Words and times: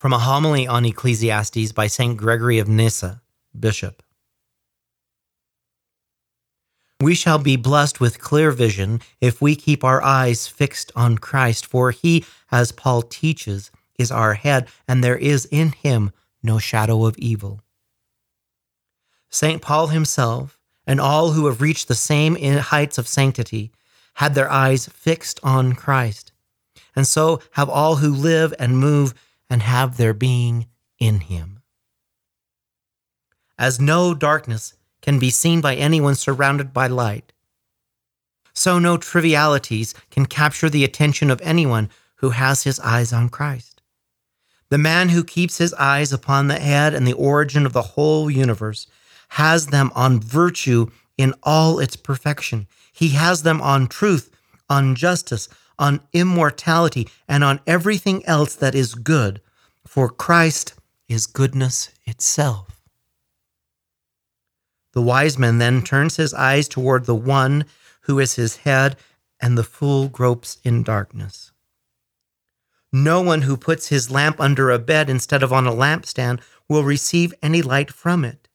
From 0.00 0.14
a 0.14 0.18
homily 0.18 0.66
on 0.66 0.86
Ecclesiastes 0.86 1.72
by 1.72 1.86
St. 1.86 2.16
Gregory 2.16 2.58
of 2.58 2.66
Nyssa, 2.66 3.20
Bishop. 3.58 4.02
We 7.02 7.14
shall 7.14 7.36
be 7.36 7.56
blessed 7.56 8.00
with 8.00 8.18
clear 8.18 8.50
vision 8.50 9.02
if 9.20 9.42
we 9.42 9.54
keep 9.54 9.84
our 9.84 10.02
eyes 10.02 10.48
fixed 10.48 10.90
on 10.96 11.18
Christ, 11.18 11.66
for 11.66 11.90
he, 11.90 12.24
as 12.50 12.72
Paul 12.72 13.02
teaches, 13.02 13.70
is 13.98 14.10
our 14.10 14.32
head, 14.32 14.68
and 14.88 15.04
there 15.04 15.18
is 15.18 15.44
in 15.44 15.72
him 15.72 16.12
no 16.42 16.58
shadow 16.58 17.04
of 17.04 17.18
evil. 17.18 17.60
St. 19.28 19.60
Paul 19.60 19.88
himself, 19.88 20.58
and 20.86 20.98
all 20.98 21.32
who 21.32 21.44
have 21.44 21.60
reached 21.60 21.88
the 21.88 21.94
same 21.94 22.36
heights 22.36 22.96
of 22.96 23.06
sanctity, 23.06 23.70
had 24.14 24.34
their 24.34 24.50
eyes 24.50 24.86
fixed 24.86 25.40
on 25.42 25.74
Christ, 25.74 26.32
and 26.96 27.06
so 27.06 27.42
have 27.50 27.68
all 27.68 27.96
who 27.96 28.14
live 28.14 28.54
and 28.58 28.78
move 28.78 29.12
and 29.50 29.62
have 29.62 29.96
their 29.96 30.14
being 30.14 30.68
in 30.98 31.20
him. 31.20 31.60
As 33.58 33.80
no 33.80 34.14
darkness 34.14 34.74
can 35.02 35.18
be 35.18 35.30
seen 35.30 35.60
by 35.60 35.74
anyone 35.74 36.14
surrounded 36.14 36.72
by 36.72 36.86
light, 36.86 37.32
so 38.54 38.78
no 38.78 38.96
trivialities 38.96 39.94
can 40.10 40.26
capture 40.26 40.70
the 40.70 40.84
attention 40.84 41.30
of 41.30 41.40
anyone 41.42 41.90
who 42.16 42.30
has 42.30 42.62
his 42.62 42.78
eyes 42.80 43.12
on 43.12 43.28
Christ. 43.28 43.82
The 44.68 44.78
man 44.78 45.08
who 45.08 45.24
keeps 45.24 45.58
his 45.58 45.74
eyes 45.74 46.12
upon 46.12 46.46
the 46.46 46.58
head 46.58 46.94
and 46.94 47.06
the 47.06 47.12
origin 47.12 47.66
of 47.66 47.72
the 47.72 47.82
whole 47.82 48.30
universe 48.30 48.86
has 49.30 49.66
them 49.66 49.90
on 49.94 50.20
virtue 50.20 50.88
in 51.16 51.34
all 51.42 51.80
its 51.80 51.96
perfection. 51.96 52.66
He 52.92 53.10
has 53.10 53.42
them 53.42 53.60
on 53.60 53.88
truth, 53.88 54.30
on 54.68 54.94
justice, 54.94 55.48
on 55.80 56.00
immortality, 56.12 57.08
and 57.26 57.42
on 57.42 57.58
everything 57.66 58.24
else 58.26 58.54
that 58.54 58.76
is 58.76 58.94
good, 58.94 59.40
for 59.84 60.08
Christ 60.08 60.74
is 61.08 61.26
goodness 61.26 61.90
itself. 62.04 62.80
The 64.92 65.02
wise 65.02 65.38
man 65.38 65.58
then 65.58 65.82
turns 65.82 66.16
his 66.16 66.34
eyes 66.34 66.68
toward 66.68 67.06
the 67.06 67.14
one 67.14 67.64
who 68.02 68.18
is 68.18 68.34
his 68.34 68.58
head, 68.58 68.96
and 69.40 69.56
the 69.56 69.64
fool 69.64 70.08
gropes 70.08 70.58
in 70.62 70.82
darkness. 70.82 71.50
No 72.92 73.20
one 73.20 73.42
who 73.42 73.56
puts 73.56 73.88
his 73.88 74.10
lamp 74.10 74.40
under 74.40 74.70
a 74.70 74.78
bed 74.78 75.08
instead 75.08 75.42
of 75.42 75.52
on 75.52 75.66
a 75.66 75.72
lampstand 75.72 76.40
will 76.68 76.82
receive 76.82 77.32
any 77.42 77.62
light 77.62 77.90
from 77.92 78.24
it. 78.24 78.48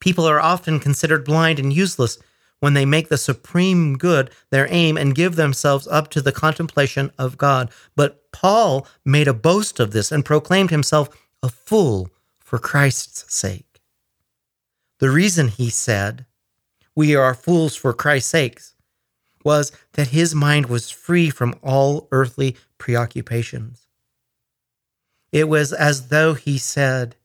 People 0.00 0.26
are 0.26 0.40
often 0.40 0.80
considered 0.80 1.24
blind 1.24 1.58
and 1.58 1.72
useless 1.72 2.18
when 2.60 2.74
they 2.74 2.84
make 2.84 3.08
the 3.08 3.18
supreme 3.18 3.96
good 3.98 4.30
their 4.50 4.68
aim 4.70 4.96
and 4.96 5.14
give 5.14 5.36
themselves 5.36 5.88
up 5.88 6.08
to 6.10 6.20
the 6.20 6.32
contemplation 6.32 7.10
of 7.18 7.36
God. 7.36 7.70
But 7.96 8.30
Paul 8.32 8.86
made 9.04 9.26
a 9.26 9.34
boast 9.34 9.80
of 9.80 9.90
this 9.90 10.12
and 10.12 10.24
proclaimed 10.24 10.70
himself 10.70 11.08
a 11.42 11.48
fool 11.48 12.10
for 12.38 12.58
Christ's 12.58 13.34
sake. 13.34 13.80
The 14.98 15.10
reason 15.10 15.48
he 15.48 15.70
said, 15.70 16.26
We 16.94 17.16
are 17.16 17.34
fools 17.34 17.74
for 17.74 17.94
Christ's 17.94 18.30
sake, 18.30 18.60
was 19.42 19.72
that 19.94 20.08
his 20.08 20.34
mind 20.34 20.66
was 20.66 20.90
free 20.90 21.30
from 21.30 21.54
all 21.62 22.06
earthly 22.12 22.56
preoccupations. 22.76 23.86
It 25.32 25.48
was 25.48 25.72
as 25.72 26.08
though 26.08 26.34
he 26.34 26.58
said, 26.58 27.16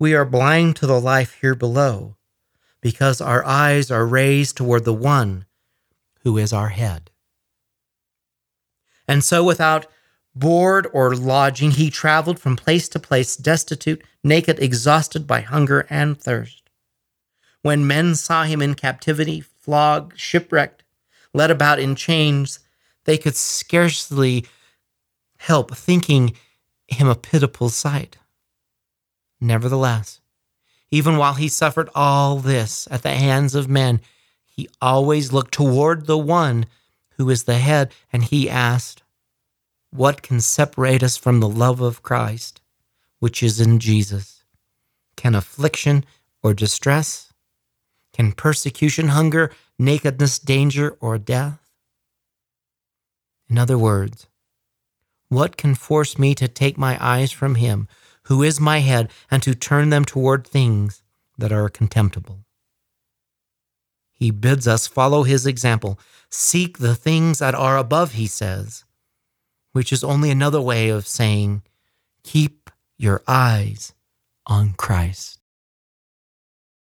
We 0.00 0.14
are 0.14 0.24
blind 0.24 0.74
to 0.76 0.86
the 0.86 1.00
life 1.00 1.38
here 1.40 1.54
below 1.54 2.16
because 2.80 3.20
our 3.20 3.44
eyes 3.44 3.90
are 3.90 4.06
raised 4.06 4.56
toward 4.56 4.84
the 4.84 4.92
one 4.94 5.46
who 6.22 6.38
is 6.38 6.52
our 6.52 6.68
head. 6.68 7.10
And 9.08 9.22
so, 9.22 9.44
without 9.44 9.86
board 10.34 10.86
or 10.92 11.14
lodging, 11.14 11.72
he 11.72 11.90
traveled 11.90 12.38
from 12.38 12.56
place 12.56 12.88
to 12.90 12.98
place, 12.98 13.36
destitute, 13.36 14.02
naked, 14.22 14.58
exhausted 14.58 15.26
by 15.26 15.40
hunger 15.40 15.86
and 15.88 16.20
thirst. 16.20 16.70
When 17.62 17.86
men 17.86 18.14
saw 18.14 18.44
him 18.44 18.60
in 18.60 18.74
captivity, 18.74 19.40
flogged, 19.40 20.18
shipwrecked, 20.18 20.84
led 21.32 21.50
about 21.50 21.78
in 21.78 21.94
chains, 21.94 22.60
they 23.04 23.18
could 23.18 23.36
scarcely 23.36 24.44
help 25.38 25.74
thinking 25.74 26.34
him 26.88 27.08
a 27.08 27.14
pitiable 27.14 27.68
sight. 27.68 28.18
Nevertheless, 29.40 30.20
even 30.90 31.16
while 31.16 31.34
he 31.34 31.48
suffered 31.48 31.88
all 31.94 32.38
this 32.38 32.86
at 32.90 33.02
the 33.02 33.10
hands 33.10 33.54
of 33.54 33.68
men, 33.68 34.00
he 34.44 34.68
always 34.80 35.32
looked 35.32 35.52
toward 35.52 36.06
the 36.06 36.18
one 36.18 36.66
who 37.16 37.28
is 37.30 37.44
the 37.44 37.58
head, 37.58 37.92
and 38.12 38.24
he 38.24 38.48
asked, 38.48 39.02
What 39.90 40.22
can 40.22 40.40
separate 40.40 41.02
us 41.02 41.16
from 41.16 41.40
the 41.40 41.48
love 41.48 41.80
of 41.80 42.02
Christ, 42.02 42.60
which 43.18 43.42
is 43.42 43.60
in 43.60 43.78
Jesus? 43.78 44.44
Can 45.16 45.34
affliction 45.34 46.04
or 46.42 46.54
distress? 46.54 47.32
Can 48.12 48.32
persecution, 48.32 49.08
hunger, 49.08 49.50
nakedness, 49.78 50.38
danger, 50.38 50.96
or 51.00 51.18
death? 51.18 51.58
In 53.48 53.58
other 53.58 53.78
words, 53.78 54.26
what 55.28 55.56
can 55.56 55.74
force 55.74 56.18
me 56.18 56.34
to 56.34 56.48
take 56.48 56.78
my 56.78 56.96
eyes 57.00 57.32
from 57.32 57.56
him 57.56 57.88
who 58.26 58.42
is 58.42 58.60
my 58.60 58.78
head, 58.78 59.10
and 59.30 59.42
to 59.42 59.54
turn 59.54 59.90
them 59.90 60.04
toward 60.04 60.46
things 60.46 61.02
that 61.38 61.52
are 61.52 61.68
contemptible. 61.68 62.44
He 64.12 64.30
bids 64.30 64.66
us 64.66 64.86
follow 64.86 65.24
his 65.24 65.46
example. 65.46 65.98
Seek 66.30 66.78
the 66.78 66.94
things 66.94 67.38
that 67.38 67.54
are 67.54 67.76
above, 67.76 68.12
he 68.12 68.26
says, 68.26 68.84
which 69.72 69.92
is 69.92 70.02
only 70.02 70.30
another 70.30 70.60
way 70.60 70.88
of 70.88 71.06
saying, 71.06 71.62
keep 72.22 72.70
your 72.96 73.22
eyes 73.28 73.92
on 74.46 74.72
Christ. 74.72 75.38